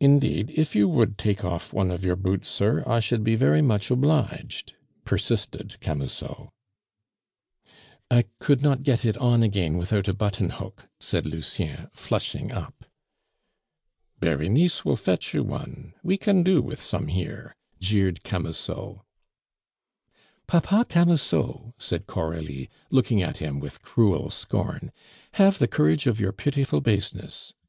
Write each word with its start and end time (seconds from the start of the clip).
"Indeed, 0.00 0.50
if 0.58 0.74
you 0.74 0.88
would 0.88 1.16
take 1.16 1.44
off 1.44 1.72
one 1.72 1.92
of 1.92 2.04
your 2.04 2.16
boots, 2.16 2.48
sir, 2.48 2.82
I 2.88 2.98
should 2.98 3.22
be 3.22 3.36
very 3.36 3.62
much 3.62 3.88
obliged," 3.88 4.72
persisted 5.04 5.76
Camusot. 5.80 6.48
"I 8.10 8.24
could 8.40 8.62
not 8.62 8.82
get 8.82 9.04
it 9.04 9.16
on 9.18 9.44
again 9.44 9.76
without 9.78 10.08
a 10.08 10.12
button 10.12 10.50
hook," 10.50 10.88
said 10.98 11.24
Lucien, 11.24 11.88
flushing 11.92 12.50
up. 12.50 12.84
"Berenice 14.18 14.84
will 14.84 14.96
fetch 14.96 15.32
you 15.32 15.44
one; 15.44 15.94
we 16.02 16.16
can 16.16 16.42
do 16.42 16.60
with 16.60 16.82
some 16.82 17.06
here," 17.06 17.54
jeered 17.78 18.24
Camusot. 18.24 19.02
"Papa 20.48 20.84
Camusot!" 20.88 21.74
said 21.78 22.08
Coralie, 22.08 22.68
looking 22.90 23.22
at 23.22 23.36
him 23.38 23.60
with 23.60 23.82
cruel 23.82 24.30
scorn, 24.30 24.90
"have 25.34 25.60
the 25.60 25.68
courage 25.68 26.08
of 26.08 26.18
your 26.18 26.32
pitiful 26.32 26.80
baseness. 26.80 27.52